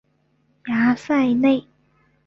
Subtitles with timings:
[0.65, 1.67] 雅塞内。